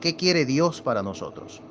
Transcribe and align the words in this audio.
¿Qué 0.00 0.16
quiere 0.16 0.46
Dios 0.46 0.80
para 0.80 1.02
nosotros? 1.02 1.62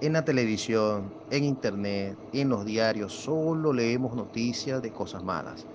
En 0.00 0.12
la 0.12 0.24
televisión, 0.24 1.16
en 1.30 1.44
internet, 1.44 2.20
en 2.32 2.50
los 2.50 2.66
diarios, 2.66 3.14
solo 3.14 3.72
leemos 3.72 4.14
noticias 4.14 4.82
de 4.82 4.92
cosas 4.92 5.22
malas. 5.22 5.66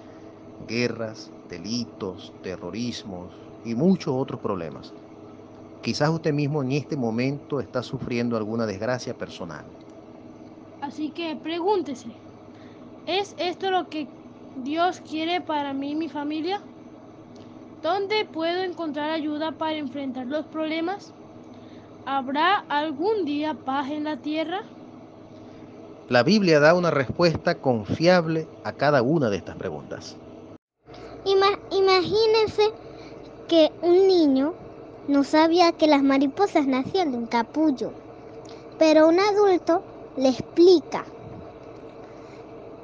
Guerras, 0.59 1.33
delitos, 1.49 2.35
terrorismos 2.41 3.33
y 3.63 3.75
muchos 3.75 4.13
otros 4.15 4.39
problemas. 4.39 4.95
Quizás 5.81 6.09
usted 6.11 6.33
mismo 6.33 6.61
en 6.63 6.73
este 6.73 6.95
momento 6.95 7.59
está 7.59 7.83
sufriendo 7.83 8.37
alguna 8.37 8.67
desgracia 8.67 9.17
personal. 9.17 9.75
Así 10.79 11.11
que 11.11 11.35
pregúntese, 11.37 12.23
¿es 13.05 13.33
esto 13.37 13.71
lo 13.71 13.89
que 13.89 14.15
Dios 14.53 15.01
quiere 15.01 15.41
para 15.41 15.73
mí 15.73 15.91
y 15.91 15.95
mi 15.95 16.09
familia? 16.09 16.69
¿Dónde 17.81 18.25
puedo 18.25 18.63
encontrar 18.63 19.09
ayuda 19.11 19.57
para 19.57 19.77
enfrentar 19.77 20.27
los 20.27 20.47
problemas? 20.47 21.15
¿Habrá 22.05 22.65
algún 22.67 23.23
día 23.23 23.53
paz 23.53 23.89
en 23.89 24.03
la 24.03 24.17
tierra? 24.17 24.63
La 26.09 26.21
Biblia 26.23 26.59
da 26.59 26.73
una 26.73 26.91
respuesta 26.91 27.55
confiable 27.55 28.45
a 28.65 28.73
cada 28.73 29.01
una 29.01 29.29
de 29.29 29.37
estas 29.37 29.55
preguntas. 29.55 30.17
imagínense 31.23 32.63
que 33.47 33.71
un 33.81 34.05
niño 34.07 34.53
no 35.07 35.23
sabía 35.23 35.71
que 35.71 35.87
las 35.87 36.03
mariposas 36.03 36.67
nacían 36.67 37.13
de 37.13 37.17
un 37.19 37.27
capullo, 37.27 37.93
pero 38.77 39.07
un 39.07 39.21
adulto 39.21 39.81
le 40.17 40.27
explica. 40.27 41.05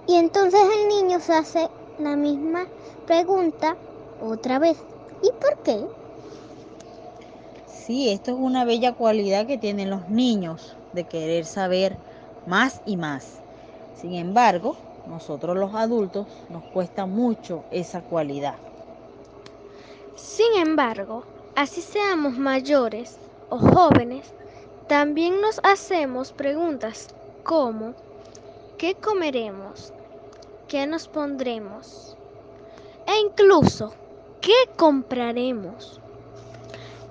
Y 0.07 0.15
entonces 0.15 0.61
el 0.79 0.87
niño 0.87 1.19
se 1.19 1.33
hace 1.33 1.69
la 1.99 2.15
misma 2.15 2.67
pregunta 3.05 3.75
otra 4.21 4.59
vez. 4.59 4.77
¿Y 5.21 5.31
por 5.41 5.57
qué? 5.63 5.98
Sí, 7.89 8.07
esto 8.11 8.29
es 8.29 8.37
una 8.37 8.65
bella 8.65 8.93
cualidad 8.93 9.47
que 9.47 9.57
tienen 9.57 9.89
los 9.89 10.09
niños 10.09 10.75
de 10.93 11.05
querer 11.05 11.43
saber 11.43 11.97
más 12.45 12.81
y 12.85 12.97
más. 12.97 13.39
Sin 13.99 14.13
embargo, 14.13 14.75
nosotros 15.07 15.57
los 15.57 15.73
adultos 15.73 16.27
nos 16.51 16.61
cuesta 16.65 17.07
mucho 17.07 17.63
esa 17.71 18.01
cualidad. 18.01 18.53
Sin 20.15 20.55
embargo, 20.61 21.23
así 21.55 21.81
seamos 21.81 22.37
mayores 22.37 23.17
o 23.49 23.57
jóvenes, 23.57 24.35
también 24.87 25.41
nos 25.41 25.59
hacemos 25.63 26.31
preguntas 26.31 27.07
como 27.43 27.95
¿qué 28.77 28.93
comeremos? 28.93 29.93
¿Qué 30.67 30.85
nos 30.85 31.07
pondremos? 31.07 32.15
E 33.07 33.19
incluso 33.19 33.91
¿qué 34.41 34.53
compraremos? 34.77 35.98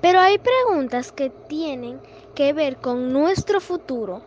Pero 0.01 0.21
hay 0.21 0.39
preguntas 0.39 1.13
que 1.13 1.31
tienen 1.31 2.01
que 2.35 2.53
ver 2.53 2.77
con 2.77 3.13
nuestro 3.13 3.61
futuro, 3.61 4.23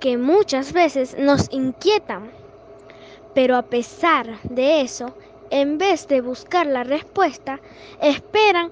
que 0.00 0.18
muchas 0.18 0.72
veces 0.72 1.16
nos 1.18 1.52
inquietan. 1.52 2.30
Pero 3.32 3.56
a 3.56 3.62
pesar 3.62 4.40
de 4.42 4.80
eso, 4.80 5.14
en 5.50 5.78
vez 5.78 6.08
de 6.08 6.20
buscar 6.20 6.66
la 6.66 6.84
respuesta, 6.84 7.60
esperan 8.00 8.70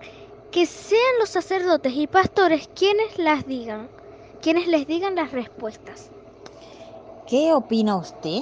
que 0.50 0.66
sean 0.66 1.18
los 1.20 1.30
sacerdotes 1.30 1.92
y 1.94 2.06
pastores 2.06 2.68
quienes 2.74 3.18
las 3.18 3.46
digan, 3.46 3.88
quienes 4.40 4.66
les 4.66 4.86
digan 4.86 5.14
las 5.14 5.32
respuestas. 5.32 6.10
¿Qué 7.26 7.54
opina 7.54 7.96
usted? 7.96 8.40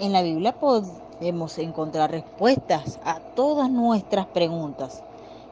En 0.00 0.12
la 0.12 0.22
Biblia 0.22 0.52
podemos 0.52 1.58
encontrar 1.58 2.12
respuestas 2.12 2.98
a 3.04 3.20
todas 3.20 3.68
nuestras 3.68 4.26
preguntas. 4.26 5.02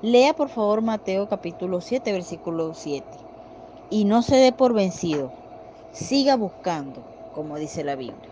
Lea 0.02 0.34
por 0.34 0.50
favor 0.50 0.83
Mateo 0.83 1.27
capítulo 1.27 1.80
7, 1.80 2.12
versículo 2.12 2.75
7. 2.75 3.05
Y 3.89 4.05
no 4.05 4.22
se 4.22 4.36
dé 4.36 4.53
por 4.53 4.75
vencido. 4.75 5.33
Siga 5.92 6.36
buscando, 6.36 7.03
como 7.33 7.58
dice 7.58 7.83
la 7.83 7.97
Biblia. 7.97 8.28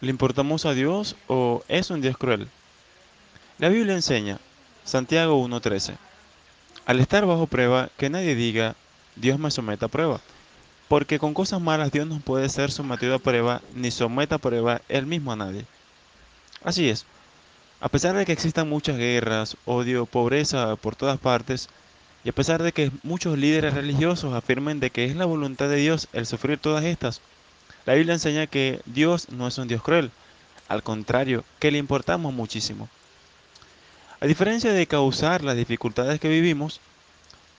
¿Le 0.00 0.10
importamos 0.10 0.64
a 0.64 0.72
Dios 0.72 1.16
o 1.28 1.62
es 1.68 1.90
un 1.90 2.00
Dios 2.00 2.16
cruel? 2.16 2.48
La 3.58 3.68
Biblia 3.68 3.94
enseña, 3.94 4.38
Santiago 4.84 5.46
1.13. 5.46 5.96
Al 6.86 6.98
estar 6.98 7.26
bajo 7.26 7.46
prueba, 7.46 7.90
que 7.98 8.08
nadie 8.08 8.34
diga, 8.34 8.74
Dios 9.16 9.38
me 9.38 9.50
someta 9.50 9.86
a 9.86 9.90
prueba, 9.90 10.20
porque 10.88 11.18
con 11.18 11.34
cosas 11.34 11.60
malas 11.60 11.92
Dios 11.92 12.06
no 12.06 12.20
puede 12.20 12.48
ser 12.48 12.72
sometido 12.72 13.14
a 13.14 13.18
prueba, 13.18 13.60
ni 13.74 13.90
someta 13.90 14.36
a 14.36 14.38
prueba 14.38 14.80
él 14.88 15.04
mismo 15.04 15.30
a 15.30 15.36
nadie. 15.36 15.66
Así 16.64 16.88
es, 16.88 17.04
a 17.82 17.88
pesar 17.88 18.14
de 18.14 18.24
que 18.24 18.30
existan 18.30 18.68
muchas 18.68 18.96
guerras, 18.96 19.56
odio, 19.64 20.06
pobreza 20.06 20.76
por 20.76 20.94
todas 20.94 21.18
partes, 21.18 21.68
y 22.22 22.28
a 22.28 22.32
pesar 22.32 22.62
de 22.62 22.70
que 22.70 22.92
muchos 23.02 23.36
líderes 23.36 23.74
religiosos 23.74 24.34
afirmen 24.34 24.78
de 24.78 24.90
que 24.90 25.04
es 25.04 25.16
la 25.16 25.24
voluntad 25.24 25.68
de 25.68 25.76
Dios 25.76 26.06
el 26.12 26.24
sufrir 26.24 26.58
todas 26.58 26.84
estas, 26.84 27.20
la 27.84 27.94
Biblia 27.94 28.14
enseña 28.14 28.46
que 28.46 28.80
Dios 28.86 29.30
no 29.30 29.48
es 29.48 29.58
un 29.58 29.66
Dios 29.66 29.82
cruel, 29.82 30.12
al 30.68 30.84
contrario, 30.84 31.44
que 31.58 31.72
le 31.72 31.78
importamos 31.78 32.32
muchísimo. 32.32 32.88
A 34.20 34.26
diferencia 34.26 34.72
de 34.72 34.86
causar 34.86 35.42
las 35.42 35.56
dificultades 35.56 36.20
que 36.20 36.28
vivimos, 36.28 36.80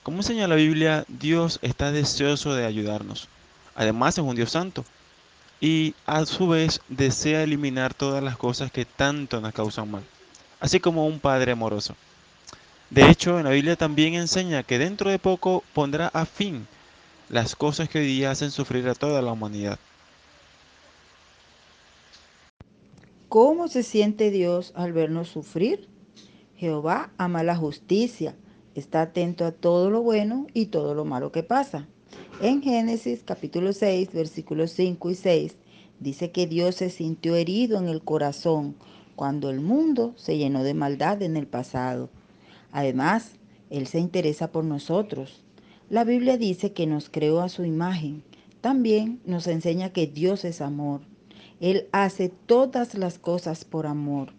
como 0.02 0.20
enseña 0.20 0.48
la 0.48 0.54
Biblia, 0.54 1.04
Dios 1.08 1.58
está 1.60 1.92
deseoso 1.92 2.54
de 2.54 2.64
ayudarnos. 2.64 3.28
Además 3.74 4.16
es 4.16 4.24
un 4.24 4.36
Dios 4.36 4.52
santo 4.52 4.86
y 5.60 5.94
a 6.06 6.24
su 6.24 6.48
vez 6.48 6.80
desea 6.88 7.42
eliminar 7.42 7.92
todas 7.92 8.22
las 8.22 8.38
cosas 8.38 8.72
que 8.72 8.86
tanto 8.86 9.42
nos 9.42 9.52
causan 9.52 9.90
mal, 9.90 10.02
así 10.64 10.80
como 10.80 11.06
un 11.06 11.20
Padre 11.20 11.52
amoroso. 11.52 11.94
De 12.88 13.10
hecho, 13.10 13.38
en 13.38 13.44
la 13.44 13.50
Biblia 13.50 13.76
también 13.76 14.14
enseña 14.14 14.62
que 14.62 14.78
dentro 14.78 15.10
de 15.10 15.18
poco 15.18 15.62
pondrá 15.74 16.08
a 16.08 16.24
fin 16.24 16.66
las 17.28 17.54
cosas 17.54 17.90
que 17.90 17.98
hoy 17.98 18.06
día 18.06 18.30
hacen 18.30 18.50
sufrir 18.50 18.88
a 18.88 18.94
toda 18.94 19.20
la 19.20 19.32
humanidad. 19.32 19.78
¿Cómo 23.28 23.68
se 23.68 23.82
siente 23.82 24.30
Dios 24.30 24.72
al 24.74 24.94
vernos 24.94 25.28
sufrir? 25.28 25.86
Jehová 26.56 27.10
ama 27.18 27.42
la 27.42 27.56
justicia, 27.56 28.34
está 28.74 29.02
atento 29.02 29.44
a 29.44 29.52
todo 29.52 29.90
lo 29.90 30.00
bueno 30.00 30.46
y 30.54 30.66
todo 30.66 30.94
lo 30.94 31.04
malo 31.04 31.30
que 31.30 31.42
pasa. 31.42 31.86
En 32.40 32.62
Génesis 32.62 33.22
capítulo 33.22 33.74
6, 33.74 34.14
versículos 34.14 34.70
5 34.70 35.10
y 35.10 35.14
6, 35.14 35.56
dice 36.00 36.30
que 36.30 36.46
Dios 36.46 36.76
se 36.76 36.88
sintió 36.88 37.36
herido 37.36 37.76
en 37.76 37.88
el 37.88 38.02
corazón 38.02 38.76
cuando 39.14 39.50
el 39.50 39.60
mundo 39.60 40.12
se 40.16 40.38
llenó 40.38 40.62
de 40.62 40.74
maldad 40.74 41.22
en 41.22 41.36
el 41.36 41.46
pasado. 41.46 42.10
Además, 42.72 43.36
Él 43.70 43.86
se 43.86 43.98
interesa 43.98 44.52
por 44.52 44.64
nosotros. 44.64 45.44
La 45.90 46.04
Biblia 46.04 46.38
dice 46.38 46.72
que 46.72 46.86
nos 46.86 47.08
creó 47.08 47.40
a 47.40 47.48
su 47.48 47.64
imagen. 47.64 48.22
También 48.60 49.20
nos 49.24 49.46
enseña 49.46 49.92
que 49.92 50.06
Dios 50.06 50.44
es 50.44 50.60
amor. 50.60 51.02
Él 51.60 51.88
hace 51.92 52.30
todas 52.30 52.94
las 52.94 53.18
cosas 53.18 53.64
por 53.64 53.86
amor. 53.86 54.32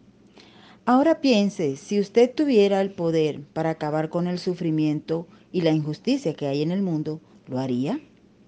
Ahora 0.86 1.22
piense, 1.22 1.78
si 1.78 2.00
usted 2.00 2.34
tuviera 2.34 2.82
el 2.82 2.92
poder 2.92 3.42
para 3.42 3.72
acabar 3.72 4.10
con 4.10 4.28
el 4.28 4.38
sufrimiento 4.38 5.28
y 5.52 5.62
la 5.62 5.72
injusticia 5.72 6.36
que 6.36 6.48
hay 6.48 6.62
en 6.62 6.72
el 6.72 6.84
mundo, 6.84 7.22
¿lo 7.48 7.60
haría? 7.60 8.00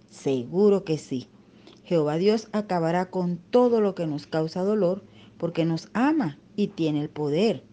Seguro 0.10 0.84
que 0.84 0.98
sí. 0.98 1.28
Jehová 1.84 2.18
Dios 2.18 2.50
acabará 2.52 3.10
con 3.10 3.38
todo 3.38 3.82
lo 3.82 3.96
que 3.96 4.06
nos 4.08 4.28
causa 4.28 4.64
dolor 4.64 5.04
porque 5.38 5.66
nos 5.66 5.90
ama 5.94 6.38
y 6.56 6.68
tiene 6.68 7.02
el 7.02 7.10
poder. 7.10 7.64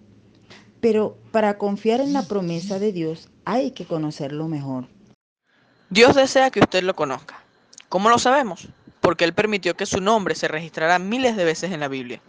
Pero 0.80 1.16
para 1.32 1.58
confiar 1.58 2.00
en 2.00 2.12
la 2.12 2.22
promesa 2.22 2.78
de 2.78 2.92
Dios 2.92 3.28
hay 3.44 3.70
que 3.70 3.86
conocerlo 3.86 4.48
mejor. 4.48 4.86
Dios 5.90 6.14
desea 6.14 6.50
que 6.50 6.60
usted 6.60 6.82
lo 6.82 6.94
conozca. 6.94 7.42
¿Cómo 7.88 8.08
lo 8.08 8.18
sabemos? 8.18 8.68
Porque 9.00 9.24
Él 9.24 9.32
permitió 9.32 9.76
que 9.76 9.86
su 9.86 10.00
nombre 10.00 10.34
se 10.34 10.48
registrara 10.48 10.98
miles 10.98 11.36
de 11.36 11.44
veces 11.44 11.72
en 11.72 11.80
la 11.80 11.88
Biblia. 11.88 12.20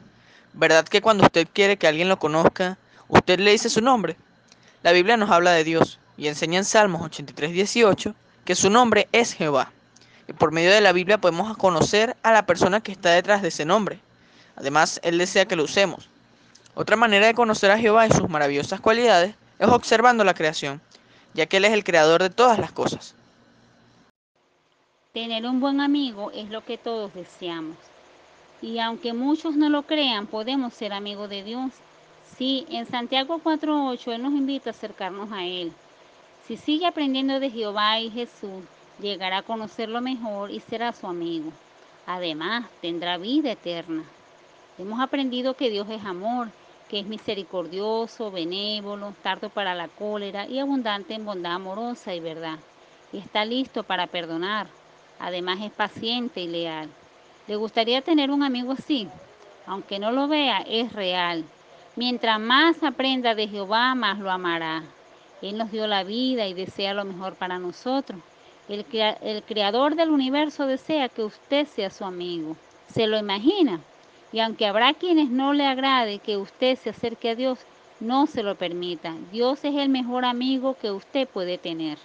¿Verdad 0.54 0.86
que 0.86 1.02
cuando 1.02 1.24
usted 1.24 1.48
quiere 1.52 1.78
que 1.78 1.88
alguien 1.88 2.08
lo 2.08 2.20
conozca, 2.20 2.78
usted 3.08 3.40
le 3.40 3.52
dice 3.52 3.70
su 3.70 3.82
nombre? 3.82 4.16
La 4.84 4.92
Biblia 4.92 5.18
nos 5.18 5.32
habla 5.32 5.52
de 5.52 5.64
Dios 5.64 6.00
y 6.16 6.28
enseña 6.28 6.60
en 6.60 6.66
Salmos 6.66 7.02
83, 7.02 7.52
18 7.52 8.16
que 8.46 8.56
su 8.56 8.70
nombre 8.70 9.10
es 9.12 9.34
Jehová. 9.34 9.72
Y 10.28 10.34
por 10.34 10.52
medio 10.52 10.72
de 10.72 10.82
la 10.82 10.94
Biblia 10.94 11.20
podemos 11.20 11.58
conocer 11.58 12.16
a 12.24 12.32
la 12.32 12.46
persona 12.46 12.82
que 12.82 12.92
está 12.92 13.10
detrás 13.12 13.42
de 13.42 13.50
ese 13.50 13.66
nombre. 13.66 14.00
Además, 14.56 15.00
Él 15.04 15.18
desea 15.18 15.46
que 15.46 15.56
lo 15.56 15.64
usemos. 15.64 16.10
Otra 16.74 16.96
manera 16.96 17.28
de 17.28 17.34
conocer 17.34 17.72
a 17.72 17.78
Jehová 17.78 18.08
y 18.08 18.12
sus 18.12 18.30
maravillosas 18.30 18.82
cualidades 18.82 19.36
es 19.60 19.68
observando 19.68 20.24
la 20.24 20.34
creación, 20.34 20.82
ya 21.34 21.46
que 21.46 21.58
Él 21.58 21.66
es 21.66 21.74
el 21.74 21.84
creador 21.84 22.22
de 22.22 22.30
todas 22.30 22.60
las 22.60 22.72
cosas. 22.72 23.16
Tener 25.14 25.46
un 25.46 25.62
buen 25.62 25.80
amigo 25.80 26.32
es 26.32 26.50
lo 26.50 26.66
que 26.66 26.78
todos 26.78 27.14
deseamos. 27.14 27.78
Y 28.62 28.80
aunque 28.80 29.14
muchos 29.14 29.56
no 29.56 29.70
lo 29.70 29.84
crean, 29.84 30.28
podemos 30.28 30.74
ser 30.74 30.92
amigos 30.92 31.30
de 31.30 31.44
Dios. 31.44 31.72
Sí, 32.38 32.66
en 32.70 32.86
Santiago 32.86 33.40
4.8 33.42 34.14
Él 34.14 34.24
nos 34.24 34.34
invita 34.34 34.70
a 34.70 34.72
acercarnos 34.72 35.32
a 35.32 35.46
Él. 35.46 35.72
Si 36.48 36.58
sigue 36.58 36.86
aprendiendo 36.86 37.40
de 37.40 37.50
Jehová 37.50 38.00
y 38.00 38.12
Jesús, 38.12 38.64
llegará 39.00 39.38
a 39.38 39.44
conocerlo 39.44 40.02
mejor 40.02 40.52
y 40.52 40.60
será 40.60 40.92
su 40.92 41.08
amigo. 41.08 41.52
Además, 42.06 42.66
tendrá 42.82 43.18
vida 43.18 43.52
eterna. 43.52 44.04
Hemos 44.78 45.00
aprendido 45.00 45.54
que 45.54 45.70
Dios 45.70 45.88
es 45.90 46.04
amor, 46.04 46.50
que 46.90 47.00
es 47.00 47.06
misericordioso, 47.06 48.30
benévolo, 48.30 49.14
tardo 49.24 49.50
para 49.50 49.74
la 49.74 49.88
cólera 49.88 50.48
y 50.48 50.60
abundante 50.60 51.14
en 51.14 51.26
bondad 51.26 51.54
amorosa 51.54 52.14
y 52.14 52.20
verdad. 52.20 52.60
Y 53.14 53.20
está 53.20 53.46
listo 53.46 53.84
para 53.84 54.08
perdonar. 54.08 54.68
Además 55.20 55.60
es 55.62 55.72
paciente 55.72 56.42
y 56.42 56.48
leal. 56.48 56.90
¿Le 57.48 57.56
gustaría 57.56 58.02
tener 58.02 58.32
un 58.32 58.44
amigo 58.44 58.74
así? 58.74 59.08
Aunque 59.66 59.98
no 59.98 60.12
lo 60.12 60.28
vea, 60.28 60.60
es 60.68 60.92
real. 60.92 61.46
Mientras 61.96 62.40
más 62.40 62.84
aprenda 62.84 63.34
de 63.34 63.48
Jehová, 63.48 63.96
más 63.96 64.20
lo 64.20 64.30
amará. 64.30 64.84
Él 65.42 65.58
nos 65.58 65.72
dio 65.72 65.88
la 65.88 66.04
vida 66.04 66.48
y 66.48 66.54
desea 66.54 66.94
lo 66.94 67.06
mejor 67.06 67.36
para 67.36 67.60
nosotros. 67.60 68.20
El, 68.68 68.86
el, 69.22 69.44
creador 69.44 69.96
del 69.96 70.10
universo 70.10 70.66
desea 70.66 71.08
que 71.08 71.24
usted 71.24 71.66
sea 71.68 71.90
su 71.90 72.04
amigo. 72.04 72.58
¿Se 72.88 73.08
lo 73.08 73.18
imagina? 73.18 73.80
Y 74.32 74.40
aunque 74.40 74.66
habrá 74.66 74.94
quienes 74.94 75.30
no 75.30 75.54
le 75.54 75.66
agrade 75.66 76.20
que 76.20 76.38
usted 76.38 76.78
se 76.78 76.90
acerque 76.90 77.30
a 77.30 77.36
Dios, 77.36 77.60
no 78.00 78.28
se 78.28 78.44
lo 78.44 78.56
permita. 78.56 79.16
Dios 79.32 79.64
es 79.64 79.76
el 79.76 79.90
mejor 79.90 80.26
amigo 80.26 80.76
que 80.76 80.92
usted 80.92 81.28
puede 81.28 81.58
tener. 81.58 81.98